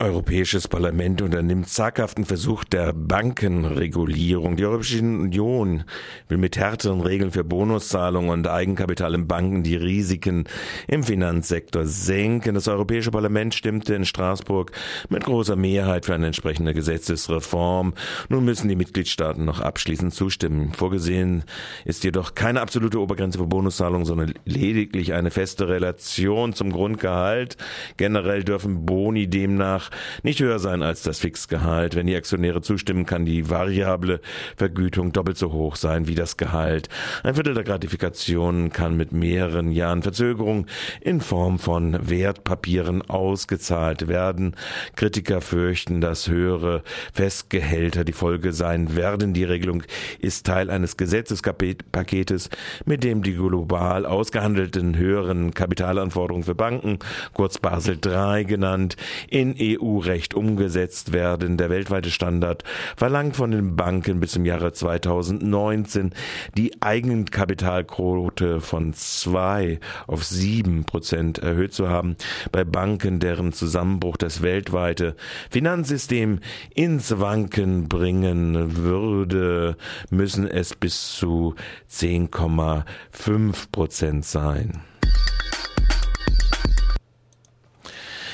Europäisches 0.00 0.66
Parlament 0.66 1.20
unternimmt 1.20 1.68
zaghaften 1.68 2.24
Versuch 2.24 2.64
der 2.64 2.94
Bankenregulierung. 2.94 4.56
Die 4.56 4.64
Europäische 4.64 5.00
Union 5.00 5.84
will 6.26 6.38
mit 6.38 6.56
härteren 6.56 7.02
Regeln 7.02 7.32
für 7.32 7.44
Bonuszahlungen 7.44 8.30
und 8.30 8.48
Eigenkapital 8.48 9.12
in 9.12 9.28
Banken 9.28 9.62
die 9.62 9.76
Risiken 9.76 10.44
im 10.88 11.02
Finanzsektor 11.02 11.84
senken. 11.84 12.54
Das 12.54 12.66
Europäische 12.66 13.10
Parlament 13.10 13.52
stimmte 13.52 13.94
in 13.94 14.06
Straßburg 14.06 14.72
mit 15.10 15.24
großer 15.24 15.54
Mehrheit 15.54 16.06
für 16.06 16.14
eine 16.14 16.28
entsprechende 16.28 16.72
Gesetzesreform. 16.72 17.92
Nun 18.30 18.44
müssen 18.46 18.68
die 18.68 18.76
Mitgliedstaaten 18.76 19.44
noch 19.44 19.60
abschließend 19.60 20.14
zustimmen. 20.14 20.72
Vorgesehen 20.72 21.44
ist 21.84 22.04
jedoch 22.04 22.34
keine 22.34 22.62
absolute 22.62 23.00
Obergrenze 23.00 23.36
für 23.36 23.46
Bonuszahlungen, 23.46 24.06
sondern 24.06 24.32
lediglich 24.46 25.12
eine 25.12 25.30
feste 25.30 25.68
Relation 25.68 26.54
zum 26.54 26.72
Grundgehalt. 26.72 27.58
Generell 27.98 28.44
dürfen 28.44 28.86
Boni 28.86 29.28
demnach 29.28 29.89
nicht 30.22 30.40
höher 30.40 30.58
sein 30.58 30.82
als 30.82 31.02
das 31.02 31.18
Fixgehalt. 31.18 31.94
Wenn 31.94 32.06
die 32.06 32.16
Aktionäre 32.16 32.62
zustimmen, 32.62 33.06
kann 33.06 33.24
die 33.24 33.50
variable 33.50 34.20
Vergütung 34.56 35.12
doppelt 35.12 35.38
so 35.38 35.52
hoch 35.52 35.76
sein 35.76 36.06
wie 36.06 36.14
das 36.14 36.36
Gehalt. 36.36 36.88
Ein 37.22 37.34
Viertel 37.34 37.54
der 37.54 37.64
Gratifikation 37.64 38.70
kann 38.72 38.96
mit 38.96 39.12
mehreren 39.12 39.72
Jahren 39.72 40.02
Verzögerung 40.02 40.66
in 41.00 41.20
Form 41.20 41.58
von 41.58 42.08
Wertpapieren 42.08 43.02
ausgezahlt 43.02 44.08
werden. 44.08 44.56
Kritiker 44.96 45.40
fürchten, 45.40 46.00
dass 46.00 46.28
höhere 46.28 46.82
Festgehälter 47.12 48.04
die 48.04 48.12
Folge 48.12 48.52
sein 48.52 48.96
werden. 48.96 49.34
Die 49.34 49.44
Regelung 49.44 49.82
ist 50.20 50.46
Teil 50.46 50.70
eines 50.70 50.96
Gesetzespaketes, 50.96 52.50
mit 52.84 53.04
dem 53.04 53.22
die 53.22 53.34
global 53.34 54.06
ausgehandelten 54.06 54.96
höheren 54.96 55.54
Kapitalanforderungen 55.54 56.44
für 56.44 56.54
Banken, 56.54 56.98
kurz 57.32 57.58
Basel 57.58 57.98
III 58.04 58.44
genannt, 58.44 58.96
in 59.28 59.54
EU-Recht 59.80 60.34
umgesetzt 60.34 61.12
werden. 61.12 61.56
Der 61.56 61.70
weltweite 61.70 62.10
Standard 62.10 62.64
verlangt 62.96 63.36
von 63.36 63.50
den 63.50 63.76
Banken 63.76 64.20
bis 64.20 64.32
zum 64.32 64.44
Jahre 64.44 64.72
2019 64.72 66.12
die 66.56 66.80
Eigenkapitalquote 66.82 68.60
von 68.60 68.92
zwei 68.92 69.80
auf 70.06 70.24
sieben 70.24 70.84
Prozent 70.84 71.38
erhöht 71.38 71.72
zu 71.72 71.88
haben. 71.88 72.16
Bei 72.52 72.64
Banken, 72.64 73.20
deren 73.20 73.52
Zusammenbruch 73.52 74.16
das 74.16 74.42
weltweite 74.42 75.16
Finanzsystem 75.50 76.40
ins 76.74 77.18
Wanken 77.18 77.88
bringen 77.88 78.76
würde, 78.76 79.76
müssen 80.10 80.46
es 80.46 80.74
bis 80.74 81.12
zu 81.16 81.54
10,5 81.90 83.70
Prozent 83.72 84.24
sein. 84.24 84.82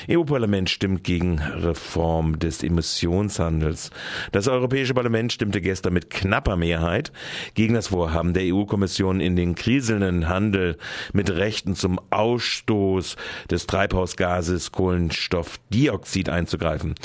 EU-Parlament 0.09 0.69
stimmt 0.69 1.03
gegen 1.03 1.39
Reform 1.39 2.39
des 2.39 2.63
Emissionshandels. 2.63 3.91
Das 4.31 4.47
Europäische 4.47 4.93
Parlament 4.93 5.33
stimmte 5.33 5.59
gestern 5.59 5.93
mit 5.93 6.09
knapper 6.09 6.55
Mehrheit 6.55 7.11
gegen 7.55 7.73
das 7.73 7.87
Vorhaben 7.87 8.33
der 8.33 8.43
EU-Kommission 8.53 9.19
in 9.19 9.35
den 9.35 9.55
kriselnden 9.55 10.29
Handel 10.29 10.77
mit 11.11 11.29
Rechten 11.29 11.75
zum 11.75 11.99
Ausstoß 12.09 13.17
des 13.51 13.67
Treibhausgases 13.67 14.71
Kohlenstoffdioxid 14.71 16.29
einzugreifen. 16.29 16.95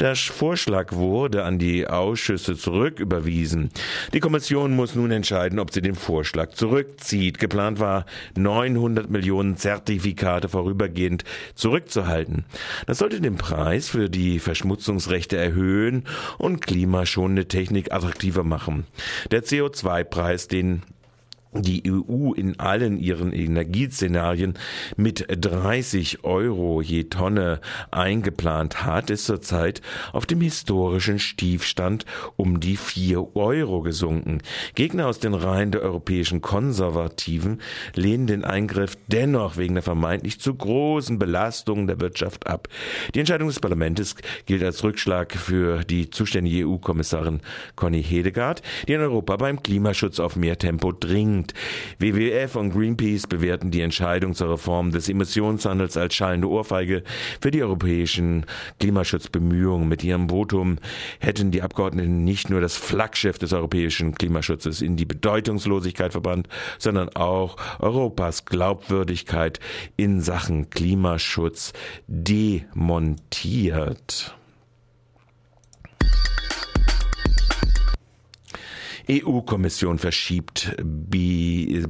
Der 0.00 0.16
Vorschlag 0.16 0.92
wurde 0.92 1.44
an 1.44 1.60
die 1.60 1.86
Ausschüsse 1.86 2.56
zurücküberwiesen. 2.56 3.70
Die 4.12 4.20
Kommission 4.20 4.74
muss 4.74 4.96
nun 4.96 5.12
entscheiden, 5.12 5.60
ob 5.60 5.72
sie 5.72 5.82
den 5.82 5.94
Vorschlag 5.94 6.50
zurückzieht. 6.50 7.38
Geplant 7.38 7.78
war, 7.78 8.06
900 8.36 9.08
Millionen 9.08 9.56
Zertifikate 9.56 10.48
vorübergehend 10.48 11.22
zurückzuhalten. 11.54 12.39
Das 12.86 12.98
sollte 12.98 13.20
den 13.20 13.36
Preis 13.36 13.88
für 13.88 14.08
die 14.08 14.38
Verschmutzungsrechte 14.38 15.36
erhöhen 15.36 16.04
und 16.38 16.60
klimaschonende 16.60 17.48
Technik 17.48 17.92
attraktiver 17.92 18.44
machen. 18.44 18.86
Der 19.30 19.44
CO2-Preis, 19.44 20.48
den 20.48 20.82
die 21.52 21.82
EU 21.90 22.32
in 22.32 22.60
allen 22.60 22.98
ihren 22.98 23.32
Energieszenarien 23.32 24.54
mit 24.96 25.26
30 25.28 26.22
Euro 26.24 26.80
je 26.80 27.04
Tonne 27.04 27.60
eingeplant 27.90 28.84
hat, 28.84 29.10
ist 29.10 29.24
zurzeit 29.24 29.82
auf 30.12 30.26
dem 30.26 30.40
historischen 30.40 31.18
Stiefstand 31.18 32.06
um 32.36 32.60
die 32.60 32.76
4 32.76 33.34
Euro 33.34 33.80
gesunken. 33.82 34.42
Gegner 34.76 35.08
aus 35.08 35.18
den 35.18 35.34
Reihen 35.34 35.72
der 35.72 35.82
europäischen 35.82 36.40
Konservativen 36.40 37.60
lehnen 37.94 38.28
den 38.28 38.44
Eingriff 38.44 38.96
dennoch 39.08 39.56
wegen 39.56 39.74
der 39.74 39.82
vermeintlich 39.82 40.40
zu 40.40 40.54
großen 40.54 41.18
Belastungen 41.18 41.88
der 41.88 42.00
Wirtschaft 42.00 42.46
ab. 42.46 42.68
Die 43.14 43.18
Entscheidung 43.18 43.48
des 43.48 43.58
Parlaments 43.58 44.14
gilt 44.46 44.62
als 44.62 44.84
Rückschlag 44.84 45.32
für 45.32 45.82
die 45.84 46.10
zuständige 46.10 46.68
EU-Kommissarin 46.68 47.40
Conny 47.74 48.02
Hedegaard, 48.02 48.62
die 48.86 48.92
in 48.92 49.00
Europa 49.00 49.36
beim 49.36 49.62
Klimaschutz 49.62 50.20
auf 50.20 50.36
mehr 50.36 50.56
Tempo 50.56 50.92
dringt 50.92 51.39
Punkt. 51.40 51.54
WWF 51.98 52.56
und 52.56 52.72
Greenpeace 52.72 53.26
bewerten 53.26 53.70
die 53.70 53.80
Entscheidung 53.80 54.34
zur 54.34 54.52
Reform 54.52 54.90
des 54.90 55.08
Emissionshandels 55.08 55.96
als 55.96 56.14
schallende 56.14 56.50
Ohrfeige 56.50 57.02
für 57.40 57.50
die 57.50 57.62
europäischen 57.62 58.44
Klimaschutzbemühungen. 58.78 59.88
Mit 59.88 60.04
ihrem 60.04 60.28
Votum 60.28 60.76
hätten 61.18 61.50
die 61.50 61.62
Abgeordneten 61.62 62.24
nicht 62.24 62.50
nur 62.50 62.60
das 62.60 62.76
Flaggschiff 62.76 63.38
des 63.38 63.54
europäischen 63.54 64.14
Klimaschutzes 64.14 64.82
in 64.82 64.96
die 64.96 65.06
Bedeutungslosigkeit 65.06 66.12
verbannt, 66.12 66.46
sondern 66.78 67.08
auch 67.10 67.56
Europas 67.78 68.44
Glaubwürdigkeit 68.44 69.60
in 69.96 70.20
Sachen 70.20 70.68
Klimaschutz 70.70 71.72
demontiert. 72.06 73.20
EU-Kommission 79.08 79.98
verschiebt 79.98 80.74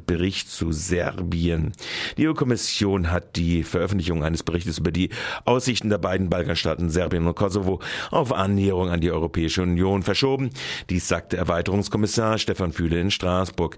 Bericht 0.06 0.50
zu 0.50 0.72
Serbien. 0.72 1.72
Die 2.16 2.28
EU-Kommission 2.28 3.10
hat 3.10 3.37
die 3.37 3.62
Veröffentlichung 3.62 4.25
eines 4.25 4.43
Berichtes 4.43 4.78
über 4.78 4.93
die 4.93 5.10
Aussichten 5.44 5.91
der 5.91 5.98
beiden 5.98 6.31
Balkanstaaten 6.31 6.91
Serbien 6.91 7.26
und 7.26 7.37
Kosovo 7.37 7.81
auf 8.10 8.32
Annäherung 8.32 8.91
an 8.91 9.00
die 9.00 9.10
Europäische 9.10 9.62
Union 9.62 10.03
verschoben. 10.03 10.50
Dies 10.88 11.09
sagte 11.09 11.37
Erweiterungskommissar 11.37 12.38
Stefan 12.38 12.72
Fühle 12.72 13.00
in 13.00 13.10
Straßburg. 13.10 13.77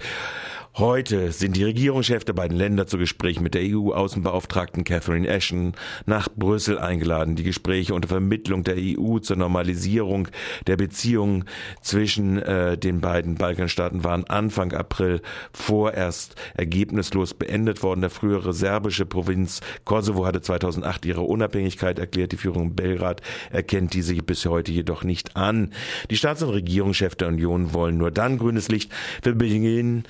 Heute 0.79 1.33
sind 1.33 1.57
die 1.57 1.65
Regierungschefs 1.65 2.25
der 2.25 2.33
beiden 2.33 2.57
Länder 2.57 2.87
zu 2.87 2.97
Gesprächen 2.97 3.43
mit 3.43 3.53
der 3.53 3.61
EU-Außenbeauftragten 3.63 4.85
Catherine 4.85 5.29
Ashton 5.29 5.75
nach 6.07 6.31
Brüssel 6.35 6.79
eingeladen. 6.79 7.37
Die 7.37 7.43
Gespräche 7.43 7.93
unter 7.93 8.09
Vermittlung 8.09 8.65
der 8.65 8.77
EU 8.79 9.19
zur 9.19 9.37
Normalisierung 9.37 10.29
der 10.67 10.79
Beziehungen 10.79 11.45
zwischen 11.83 12.39
äh, 12.39 12.79
den 12.79 13.03
beiden 13.03 13.35
Balkanstaaten 13.35 14.03
waren 14.03 14.25
Anfang 14.25 14.73
April 14.73 15.21
vorerst 15.53 16.37
ergebnislos 16.55 17.35
beendet 17.35 17.83
worden. 17.83 18.01
Der 18.01 18.09
frühere 18.09 18.55
serbische 18.55 19.05
Provinz 19.05 19.61
Kosovo 19.85 20.25
hatte 20.25 20.41
2008 20.41 21.05
ihre 21.05 21.21
Unabhängigkeit 21.21 21.99
erklärt. 21.99 22.33
Die 22.33 22.39
Führung 22.39 22.69
in 22.69 22.77
Belgrad 22.77 23.21
erkennt 23.51 23.93
diese 23.93 24.15
bis 24.15 24.47
heute 24.47 24.73
jedoch 24.73 25.05
nicht 25.05 25.37
an. 25.37 25.75
Die 26.09 26.17
Staats- 26.17 26.43
und 26.43 26.49
Regierungschefs 26.49 27.19
der 27.19 27.29
Union 27.29 27.75
wollen 27.75 27.99
nur 27.99 28.11
dann 28.11 28.39
grünes 28.39 28.69
Licht 28.71 28.91
für 29.23 29.35
Beginn 29.35 30.05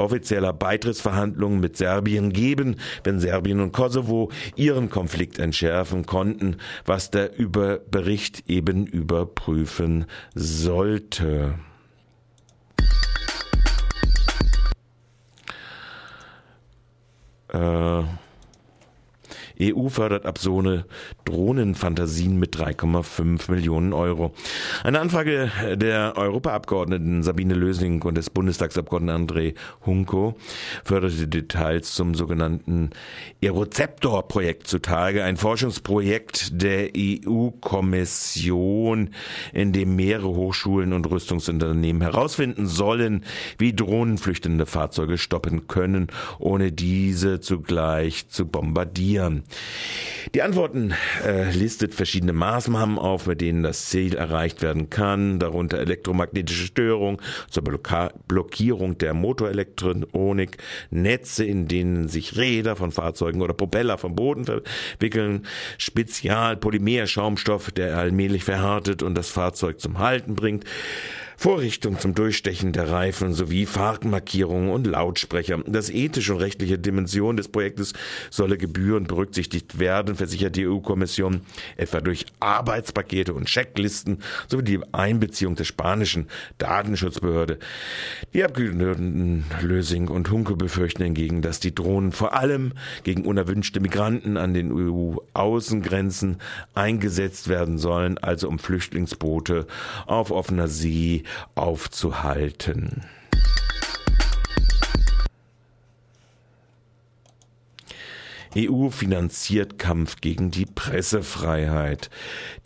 offizieller 0.00 0.52
Beitrittsverhandlungen 0.52 1.60
mit 1.60 1.76
Serbien 1.76 2.32
geben, 2.32 2.76
wenn 3.04 3.20
Serbien 3.20 3.60
und 3.60 3.72
Kosovo 3.72 4.30
ihren 4.56 4.90
Konflikt 4.90 5.38
entschärfen 5.38 6.06
konnten, 6.06 6.56
was 6.84 7.10
der 7.10 7.30
Bericht 7.90 8.48
eben 8.48 8.86
überprüfen 8.86 10.06
sollte. 10.34 11.54
Äh 17.52 18.02
EU 19.60 19.88
fördert 19.88 20.24
Absone 20.24 20.86
Drohnenfantasien 21.30 22.38
mit 22.38 22.56
3,5 22.56 23.50
Millionen 23.50 23.92
Euro. 23.92 24.32
Eine 24.82 25.00
Anfrage 25.00 25.52
der 25.76 26.14
Europaabgeordneten 26.16 27.22
Sabine 27.22 27.52
Lösing 27.54 28.02
und 28.02 28.16
des 28.16 28.30
Bundestagsabgeordneten 28.30 29.28
André 29.28 29.54
Hunko 29.86 30.34
förderte 30.84 31.28
Details 31.28 31.94
zum 31.94 32.16
sogenannten 32.16 32.90
Aerozeptor-Projekt 33.42 34.66
zutage, 34.66 35.22
ein 35.22 35.36
Forschungsprojekt 35.36 36.60
der 36.60 36.88
EU-Kommission, 36.96 39.10
in 39.52 39.72
dem 39.72 39.94
mehrere 39.94 40.26
Hochschulen 40.28 40.92
und 40.92 41.08
Rüstungsunternehmen 41.08 42.02
herausfinden 42.02 42.66
sollen, 42.66 43.24
wie 43.56 43.72
drohnenflüchtende 43.72 44.66
Fahrzeuge 44.66 45.16
stoppen 45.16 45.68
können, 45.68 46.08
ohne 46.40 46.72
diese 46.72 47.38
zugleich 47.40 48.28
zu 48.28 48.46
bombardieren. 48.46 49.44
Die 50.34 50.42
Antworten 50.42 50.92
äh, 51.24 51.50
listet 51.52 51.94
verschiedene 51.94 52.32
Maßnahmen 52.32 52.98
auf, 52.98 53.26
mit 53.26 53.40
denen 53.40 53.62
das 53.62 53.86
Ziel 53.86 54.14
erreicht 54.14 54.62
werden 54.62 54.90
kann, 54.90 55.38
darunter 55.38 55.78
elektromagnetische 55.78 56.66
Störung 56.66 57.20
zur 57.48 57.64
Blocka 57.64 58.12
Blockierung 58.28 58.98
der 58.98 59.14
Motorelektronik, 59.14 60.58
Netze, 60.90 61.44
in 61.44 61.68
denen 61.68 62.08
sich 62.08 62.36
Räder 62.36 62.76
von 62.76 62.92
Fahrzeugen 62.92 63.42
oder 63.42 63.54
Propeller 63.54 63.98
vom 63.98 64.14
Boden 64.14 64.44
verwickeln, 64.44 65.46
Spezialpolymerschaumstoff, 65.78 67.70
der 67.70 67.96
allmählich 67.96 68.44
verhärtet 68.44 69.02
und 69.02 69.14
das 69.14 69.30
Fahrzeug 69.30 69.80
zum 69.80 69.98
Halten 69.98 70.34
bringt, 70.34 70.64
Vorrichtung 71.42 71.98
zum 71.98 72.14
Durchstechen 72.14 72.74
der 72.74 72.90
Reifen 72.90 73.32
sowie 73.32 73.64
Fahrtenmarkierungen 73.64 74.68
und 74.68 74.86
Lautsprecher. 74.86 75.56
Das 75.66 75.88
ethische 75.88 76.34
und 76.34 76.42
rechtliche 76.42 76.78
Dimension 76.78 77.38
des 77.38 77.48
Projektes 77.48 77.94
solle 78.28 78.58
gebührend 78.58 79.08
berücksichtigt 79.08 79.78
werden, 79.78 80.16
versichert 80.16 80.56
die 80.56 80.68
EU-Kommission, 80.68 81.40
etwa 81.78 82.02
durch 82.02 82.26
Arbeitspakete 82.40 83.32
und 83.32 83.46
Checklisten 83.46 84.18
sowie 84.48 84.64
die 84.64 84.80
Einbeziehung 84.92 85.54
der 85.54 85.64
spanischen 85.64 86.28
Datenschutzbehörde. 86.58 87.58
Die 88.34 88.44
Abgeordneten 88.44 89.46
Lösing 89.62 90.08
und 90.08 90.30
Hunke 90.30 90.56
befürchten 90.56 91.04
hingegen, 91.04 91.40
dass 91.40 91.58
die 91.58 91.74
Drohnen 91.74 92.12
vor 92.12 92.34
allem 92.34 92.72
gegen 93.02 93.24
unerwünschte 93.24 93.80
Migranten 93.80 94.36
an 94.36 94.52
den 94.52 94.70
EU-Außengrenzen 94.70 96.36
eingesetzt 96.74 97.48
werden 97.48 97.78
sollen, 97.78 98.18
also 98.18 98.46
um 98.46 98.58
Flüchtlingsboote 98.58 99.66
auf 100.04 100.30
offener 100.32 100.68
See 100.68 101.24
aufzuhalten. 101.54 103.04
EU 108.56 108.88
finanziert 108.88 109.78
Kampf 109.78 110.20
gegen 110.20 110.50
die 110.50 110.66
Pressefreiheit. 110.66 112.10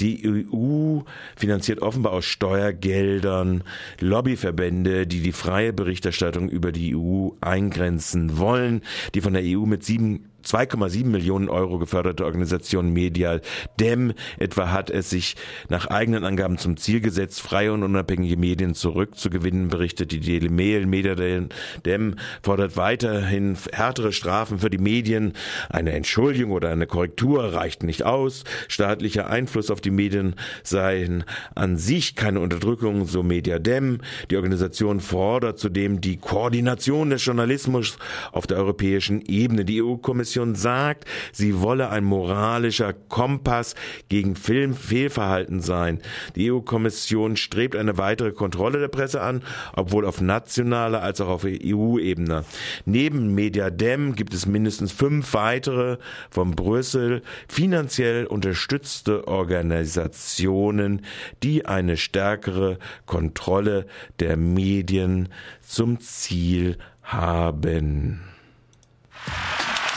Die 0.00 0.26
EU 0.26 1.00
finanziert 1.37 1.82
offenbar 1.82 2.12
aus 2.14 2.25
Steuergeldern 2.25 3.64
Lobbyverbände, 4.00 5.06
die 5.06 5.20
die 5.20 5.32
freie 5.32 5.75
Berichterstattung 5.75 6.49
über 6.49 6.72
die 6.72 6.96
EU 6.96 7.31
eingrenzen 7.43 8.38
wollen, 8.38 8.81
die 9.14 9.20
von 9.20 9.34
der 9.34 9.43
EU 9.44 9.66
mit 9.66 9.84
sieben 9.84 10.31
2,7 10.46 11.06
Millionen 11.06 11.49
Euro 11.49 11.79
geförderte 11.79 12.25
Organisation 12.25 12.93
Medial 12.93 13.41
Dem 13.81 14.12
etwa 14.38 14.70
hat 14.70 14.91
es 14.91 15.11
sich 15.11 15.37
nach 15.69 15.87
eigenen 15.87 16.25
Angaben 16.25 16.58
zum 16.58 16.76
Ziel 16.76 17.00
gesetzt, 17.00 17.41
freie 17.41 17.73
und 17.73 17.82
unabhängige 17.82 18.37
Medien 18.37 18.75
zurückzugewinnen, 18.75 19.69
berichtet 19.69 20.12
die 20.12 20.20
Daily 20.20 20.49
Mail. 20.49 20.87
Medial 20.87 21.49
Dem 21.85 22.17
fordert 22.43 22.76
weiterhin 22.76 23.56
härtere 23.73 24.12
Strafen 24.12 24.58
für 24.58 24.70
die 24.70 24.79
Medien. 24.79 25.32
Eine 25.70 25.93
Entschuldigung 25.93 26.52
oder 26.52 26.70
eine 26.70 26.87
Korrektur 26.87 27.55
reicht 27.55 27.82
nicht 27.82 28.05
aus. 28.05 28.44
Staatlicher 28.69 29.29
Einfluss 29.31 29.70
auf 29.70 29.81
die 29.81 29.90
Medien 29.90 30.35
seien 30.62 31.25
an 31.55 31.76
sich 31.76 32.17
keine 32.17 32.40
Unterdrückung, 32.40 33.06
so 33.06 33.23
Media 33.23 33.58
Dem. 33.58 33.99
Die 34.31 34.37
Organisation 34.37 35.00
fordert 35.00 35.58
zudem 35.58 36.00
die 36.00 36.17
Koordination 36.17 37.11
des 37.11 37.25
Journalismus 37.25 37.97
auf 38.32 38.47
der 38.47 38.58
europäischen 38.58 39.23
Ebene. 39.26 39.64
Die 39.64 39.82
EU-Kommission 39.82 40.34
Kommission 40.35 40.57
sagt, 40.57 41.05
sie 41.31 41.61
wolle 41.61 41.91
ein 41.91 42.03
moralischer 42.03 42.93
Kompass 42.93 43.77
gegen 44.09 44.35
Filmfehlverhalten 44.35 45.61
sein. 45.61 46.01
Die 46.35 46.51
EU-Kommission 46.51 47.37
strebt 47.37 47.77
eine 47.77 47.99
weitere 47.99 48.33
Kontrolle 48.33 48.81
der 48.81 48.89
Presse 48.89 49.21
an, 49.21 49.43
obwohl 49.75 50.05
auf 50.05 50.21
nationaler 50.21 51.03
als 51.03 51.21
auch 51.21 51.29
auf 51.29 51.45
EU-Ebene. 51.45 52.45
Neben 52.85 53.35
Mediadem 53.37 54.17
gibt 54.17 54.35
es 54.35 54.45
mindestens 54.47 54.91
fünf 54.91 55.35
weitere 55.35 55.99
von 56.31 56.51
Brüssel 56.57 57.23
finanziell 57.47 58.27
unterstützte 58.27 59.29
Organisationen, 59.29 61.03
die 61.45 61.67
eine 61.67 61.97
stärkere 61.97 62.79
Kontrolle 63.07 63.87
der 64.19 64.37
Medien 64.37 65.29
zum 65.61 66.01
Ziel 66.01 66.77
haben. 67.05 68.21